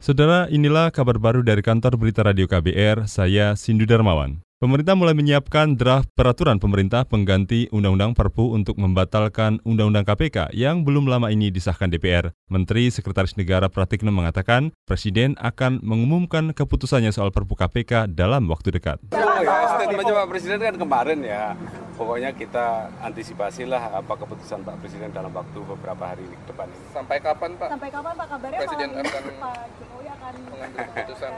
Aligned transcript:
Saudara, 0.00 0.48
inilah 0.48 0.88
kabar 0.88 1.20
baru 1.20 1.44
dari 1.44 1.60
kantor 1.60 2.00
berita 2.00 2.24
radio 2.24 2.48
KBR, 2.48 3.04
saya 3.04 3.52
Sindu 3.52 3.84
Darmawan. 3.84 4.40
Pemerintah 4.56 4.96
mulai 4.96 5.12
menyiapkan 5.12 5.76
draft 5.76 6.08
peraturan 6.16 6.56
pemerintah 6.56 7.04
pengganti 7.04 7.68
Undang-Undang 7.68 8.16
Perpu 8.16 8.56
untuk 8.56 8.80
membatalkan 8.80 9.60
Undang-Undang 9.60 10.08
KPK 10.08 10.56
yang 10.56 10.88
belum 10.88 11.04
lama 11.04 11.28
ini 11.28 11.52
disahkan 11.52 11.92
DPR. 11.92 12.32
Menteri 12.48 12.88
Sekretaris 12.88 13.36
Negara 13.36 13.68
Pratikno 13.68 14.08
mengatakan 14.08 14.72
Presiden 14.88 15.36
akan 15.36 15.84
mengumumkan 15.84 16.56
keputusannya 16.56 17.12
soal 17.12 17.28
Perpu 17.28 17.52
KPK 17.52 18.08
dalam 18.08 18.48
waktu 18.48 18.72
dekat. 18.72 19.04
Ya, 19.12 19.24
statementnya 19.68 20.16
Pak 20.16 20.28
Presiden 20.32 20.64
kan 20.64 20.76
kemarin 20.80 21.20
ya, 21.24 21.52
pokoknya 22.00 22.32
kita 22.32 22.88
antisipasilah 23.04 23.92
apa 23.92 24.12
keputusan 24.16 24.64
Pak 24.64 24.80
Presiden 24.80 25.12
dalam 25.12 25.28
waktu 25.36 25.60
beberapa 25.60 26.00
hari 26.00 26.24
ke 26.24 26.44
depan 26.48 26.64
ini. 26.72 26.86
Sampai 26.96 27.20
kapan 27.20 27.52
Pak? 27.60 27.68
Sampai 27.68 27.88
kapan 27.92 28.12
Pak 28.16 28.26
kabarnya 28.32 28.58
Presiden 28.64 28.88
akan 28.96 29.24
Pak 29.36 29.56
Jokowi 29.76 30.06
akan 30.08 30.32
mengambil 30.48 30.80
keputusan? 30.88 31.32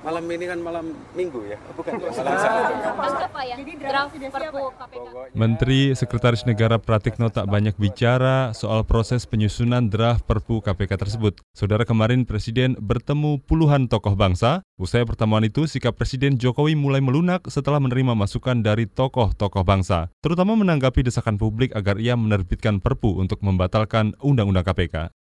Malam 0.00 0.24
ini 0.32 0.44
kan 0.48 0.58
malam 0.64 0.86
Minggu 1.12 1.44
ya, 1.44 1.60
Oh, 1.60 1.74
bukan 1.76 2.00
malam 2.00 2.14
Sabtu. 2.16 2.72
ya? 3.44 3.56
Jadi 3.60 3.72
draft 3.76 4.10
sudah 4.16 4.30
siap 4.32 4.52
ya? 4.56 5.12
Menteri 5.36 5.80
Sekretaris 5.92 6.48
Negara 6.48 6.80
Pratikno 6.80 7.28
tak 7.28 7.44
banyak 7.52 7.76
bicara 7.76 8.56
soal 8.56 8.80
proses 8.88 9.28
penyusunan 9.28 9.92
draft 9.92 10.24
Perpu 10.24 10.64
KPK 10.64 10.96
tersebut. 10.96 11.44
Saudara 11.52 11.84
kemarin 11.84 12.24
Presiden 12.24 12.80
bertemu 12.80 13.44
puluhan 13.44 13.92
tokoh 13.92 14.16
bangsa. 14.16 14.64
Usai 14.80 15.04
pertemuan 15.04 15.44
itu, 15.44 15.68
sikap 15.68 16.00
Presiden 16.00 16.40
Jokowi 16.40 16.72
mulai 16.72 17.04
melunak 17.04 17.44
setelah 17.52 17.76
menerima 17.76 18.16
masukan 18.16 18.64
dari 18.64 18.88
tokoh-tokoh 18.88 19.60
bangsa, 19.60 20.08
terutama 20.24 20.56
menanggapi 20.56 21.04
desakan 21.04 21.36
publik 21.36 21.76
agar 21.76 22.00
ia 22.00 22.16
menerbitkan 22.16 22.80
Perpu 22.80 23.20
untuk 23.20 23.44
membatalkan 23.44 24.16
Undang-Undang 24.24 24.64
KPK. 24.64 25.12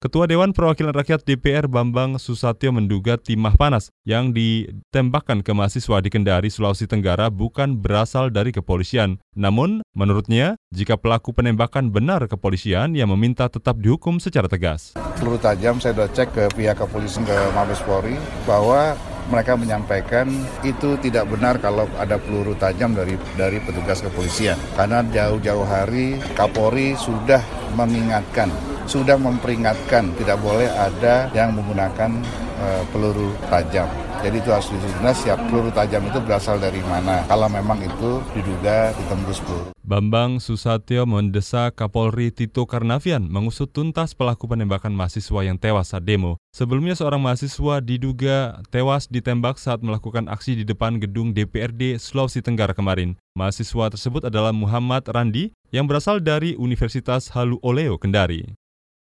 Ketua 0.00 0.24
Dewan 0.24 0.56
Perwakilan 0.56 0.96
Rakyat 0.96 1.28
DPR 1.28 1.68
Bambang 1.68 2.16
Susatyo 2.16 2.72
menduga 2.72 3.20
timah 3.20 3.52
panas 3.52 3.92
yang 4.08 4.32
ditembakkan 4.32 5.44
ke 5.44 5.52
mahasiswa 5.52 6.00
di 6.00 6.08
Kendari, 6.08 6.48
Sulawesi 6.48 6.88
Tenggara 6.88 7.28
bukan 7.28 7.76
berasal 7.76 8.32
dari 8.32 8.48
kepolisian. 8.48 9.20
Namun, 9.36 9.84
menurutnya, 9.92 10.56
jika 10.72 10.96
pelaku 10.96 11.36
penembakan 11.36 11.92
benar 11.92 12.24
kepolisian, 12.32 12.96
ia 12.96 13.04
meminta 13.04 13.52
tetap 13.52 13.76
dihukum 13.76 14.16
secara 14.16 14.48
tegas. 14.48 14.96
peluru 15.20 15.36
tajam 15.36 15.76
saya 15.84 15.92
sudah 15.92 16.08
cek 16.16 16.28
ke 16.32 16.44
pihak 16.56 16.80
kepolisian 16.80 17.28
ke 17.28 17.36
Mabes 17.52 17.84
Polri 17.84 18.16
bahwa 18.48 18.96
mereka 19.28 19.52
menyampaikan 19.52 20.32
itu 20.64 20.96
tidak 21.04 21.28
benar 21.28 21.60
kalau 21.60 21.84
ada 22.00 22.16
peluru 22.16 22.56
tajam 22.56 22.96
dari 22.96 23.20
dari 23.36 23.60
petugas 23.60 24.00
kepolisian 24.00 24.56
karena 24.80 25.04
jauh-jauh 25.04 25.68
hari 25.68 26.16
Kapolri 26.32 26.96
sudah 26.96 27.44
mengingatkan 27.76 28.48
sudah 28.90 29.14
memperingatkan 29.14 30.10
tidak 30.18 30.42
boleh 30.42 30.66
ada 30.66 31.30
yang 31.30 31.54
menggunakan 31.54 32.10
eh, 32.58 32.82
peluru 32.90 33.30
tajam. 33.46 33.86
Jadi 34.20 34.36
itu 34.36 34.50
harus 34.52 34.68
dijelas 34.68 35.16
siap 35.22 35.38
peluru 35.46 35.70
tajam 35.70 36.02
itu 36.10 36.18
berasal 36.20 36.58
dari 36.58 36.82
mana. 36.84 37.22
Kalau 37.30 37.46
memang 37.46 37.78
itu 37.80 38.18
diduga 38.34 38.90
ditembus 38.98 39.38
peluru. 39.46 39.70
Bambang 39.80 40.38
Susatyo 40.38 41.02
mendesak 41.02 41.74
Kapolri 41.74 42.30
Tito 42.30 42.62
Karnavian 42.62 43.26
mengusut 43.26 43.74
tuntas 43.74 44.14
pelaku 44.14 44.46
penembakan 44.46 44.94
mahasiswa 44.94 45.40
yang 45.42 45.58
tewas 45.58 45.90
saat 45.90 46.06
demo. 46.06 46.38
Sebelumnya 46.54 46.94
seorang 46.94 47.18
mahasiswa 47.18 47.82
diduga 47.82 48.62
tewas 48.70 49.10
ditembak 49.10 49.58
saat 49.58 49.82
melakukan 49.82 50.30
aksi 50.30 50.62
di 50.62 50.64
depan 50.66 51.02
gedung 51.02 51.34
DPRD 51.34 51.98
Sulawesi 51.98 52.38
Tenggara 52.38 52.70
kemarin. 52.70 53.18
Mahasiswa 53.34 53.90
tersebut 53.90 54.26
adalah 54.30 54.54
Muhammad 54.54 55.06
Randi 55.10 55.50
yang 55.74 55.90
berasal 55.90 56.22
dari 56.22 56.54
Universitas 56.54 57.30
Halu 57.34 57.58
Oleo 57.62 57.98
Kendari. 57.98 58.59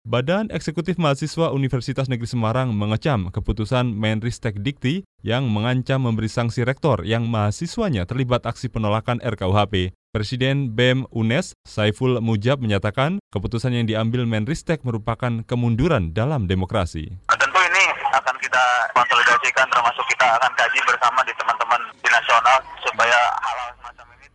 Badan 0.02 0.50
Eksekutif 0.50 0.98
Mahasiswa 0.98 1.54
Universitas 1.54 2.10
Negeri 2.10 2.26
Semarang 2.26 2.74
mengecam 2.74 3.30
keputusan 3.30 3.94
Menristek 3.94 4.58
Dikti 4.58 5.06
yang 5.22 5.46
mengancam 5.46 6.02
memberi 6.02 6.26
sanksi 6.26 6.66
rektor 6.66 7.06
yang 7.06 7.30
mahasiswanya 7.30 8.02
terlibat 8.02 8.42
aksi 8.42 8.66
penolakan 8.66 9.22
RKUHP. 9.22 9.94
Presiden 10.10 10.74
BEM 10.74 11.06
UNES, 11.14 11.54
Saiful 11.62 12.18
Mujab 12.18 12.58
menyatakan 12.58 13.22
keputusan 13.30 13.78
yang 13.78 13.86
diambil 13.86 14.26
Menristek 14.26 14.82
merupakan 14.82 15.46
kemunduran 15.46 16.10
dalam 16.10 16.50
demokrasi. 16.50 17.06
Tentu 17.30 17.60
ini 17.62 17.84
akan 18.10 18.34
kita 18.42 18.64
konsolidasikan 18.98 19.70
termasuk 19.70 20.02
kita 20.10 20.26
akan 20.34 20.50
kaji 20.58 20.82
bersama 20.82 21.22
di 21.22 21.32
teman-teman 21.38 21.80
di 22.02 22.08
nasional 22.10 22.58
supaya 22.82 23.18
hal-hal 23.38 23.81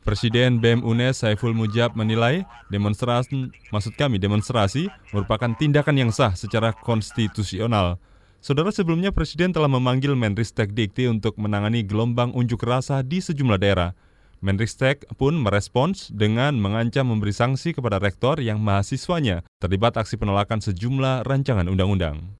Presiden 0.07 0.63
BEM 0.63 0.87
UNES 0.87 1.19
Saiful 1.19 1.51
Mujab 1.51 1.91
menilai 1.99 2.47
demonstrasi, 2.71 3.51
maksud 3.75 3.91
kami 3.99 4.15
demonstrasi, 4.15 4.87
merupakan 5.11 5.51
tindakan 5.59 5.99
yang 5.99 6.15
sah 6.15 6.31
secara 6.31 6.71
konstitusional. 6.71 7.99
Saudara 8.39 8.71
sebelumnya 8.71 9.11
Presiden 9.11 9.51
telah 9.51 9.67
memanggil 9.67 10.15
Menristek 10.15 10.71
Dikti 10.71 11.11
untuk 11.11 11.35
menangani 11.35 11.83
gelombang 11.83 12.31
unjuk 12.31 12.63
rasa 12.63 13.03
di 13.03 13.19
sejumlah 13.19 13.59
daerah. 13.59 13.99
Menristek 14.39 15.03
pun 15.19 15.35
merespons 15.35 16.07
dengan 16.07 16.55
mengancam 16.55 17.11
memberi 17.11 17.35
sanksi 17.35 17.75
kepada 17.75 17.99
rektor 17.99 18.39
yang 18.39 18.63
mahasiswanya 18.63 19.43
terlibat 19.59 19.99
aksi 19.99 20.15
penolakan 20.15 20.63
sejumlah 20.63 21.27
rancangan 21.27 21.67
undang-undang. 21.67 22.39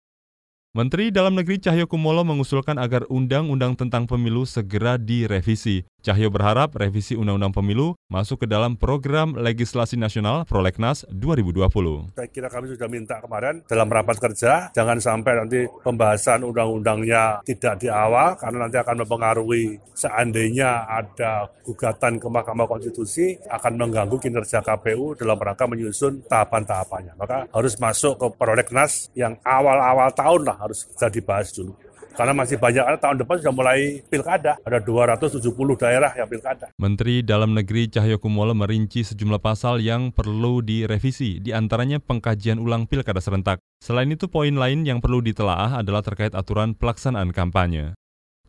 Menteri 0.77 1.09
Dalam 1.09 1.33
Negeri 1.33 1.57
Cahyo 1.57 1.89
Kumolo 1.89 2.22
mengusulkan 2.22 2.77
agar 2.77 3.01
undang-undang 3.09 3.73
tentang 3.73 4.06
pemilu 4.06 4.45
segera 4.45 5.01
direvisi. 5.01 5.81
Cahyo 6.07 6.31
berharap 6.31 6.72
revisi 6.79 7.19
undang-undang 7.19 7.51
pemilu 7.51 7.91
masuk 8.07 8.40
ke 8.40 8.47
dalam 8.47 8.79
program 8.79 9.35
legislasi 9.35 10.00
nasional 10.00 10.47
Prolegnas 10.47 11.03
2020. 11.12 12.16
Saya 12.16 12.31
kira 12.31 12.47
kami 12.47 12.72
sudah 12.72 12.88
minta 12.88 13.19
kemarin 13.19 13.59
dalam 13.68 13.91
rapat 13.91 14.16
kerja, 14.16 14.72
jangan 14.72 15.03
sampai 15.03 15.35
nanti 15.35 15.68
pembahasan 15.84 16.47
undang-undangnya 16.47 17.44
tidak 17.44 17.84
di 17.84 17.91
awal, 17.91 18.40
karena 18.40 18.57
nanti 18.63 18.79
akan 18.79 19.03
mempengaruhi 19.03 19.84
seandainya 20.00 20.88
ada 20.88 21.51
gugatan 21.68 22.24
ke 22.24 22.28
Mahkamah 22.31 22.72
Konstitusi, 22.72 23.35
akan 23.44 23.75
mengganggu 23.75 24.16
kinerja 24.16 24.63
KPU 24.63 25.12
dalam 25.19 25.35
rangka 25.35 25.68
menyusun 25.68 26.24
tahapan-tahapannya. 26.31 27.19
Maka 27.19 27.51
harus 27.51 27.75
masuk 27.84 28.16
ke 28.16 28.28
prolegnas 28.39 29.12
yang 29.12 29.35
awal-awal 29.44 30.07
tahun 30.16 30.47
lah 30.47 30.56
harus 30.56 30.88
bisa 30.88 31.12
dibahas 31.12 31.51
dulu. 31.51 31.75
Karena 32.17 32.33
masih 32.33 32.57
banyak, 32.57 32.81
karena 32.81 32.97
tahun 32.97 33.22
depan 33.22 33.35
sudah 33.38 33.53
mulai 33.53 34.01
pilkada, 34.09 34.57
ada 34.66 34.81
270 34.81 35.53
daerah 35.78 36.09
yang 36.17 36.25
pilkada. 36.25 36.73
Menteri 36.81 37.22
Dalam 37.22 37.53
Negeri 37.53 37.94
Cahyo 37.94 38.17
Kumolo 38.17 38.57
merinci 38.57 39.05
sejumlah 39.05 39.38
pasal 39.38 39.85
yang 39.85 40.09
perlu 40.09 40.66
direvisi, 40.66 41.38
di 41.38 41.53
antaranya 41.53 42.01
pengkajian 42.01 42.57
ulang 42.57 42.89
pilkada 42.89 43.22
serentak. 43.22 43.61
Selain 43.77 44.09
itu, 44.09 44.25
poin 44.25 44.50
lain 44.50 44.81
yang 44.81 44.97
perlu 44.97 45.22
ditelaah 45.22 45.77
adalah 45.77 46.01
terkait 46.01 46.33
aturan 46.33 46.73
pelaksanaan 46.73 47.29
kampanye. 47.29 47.94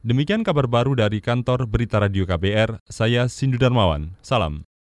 Demikian 0.00 0.48
kabar 0.48 0.64
baru 0.64 0.96
dari 0.96 1.20
kantor 1.20 1.68
Berita 1.68 2.00
Radio 2.00 2.24
KBR, 2.24 2.80
saya 2.88 3.28
Sindu 3.28 3.60
Darmawan. 3.60 4.16
Salam. 4.24 4.64